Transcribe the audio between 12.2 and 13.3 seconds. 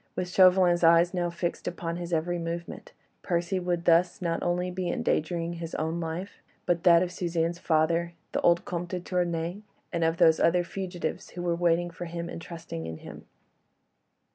and trusting in him.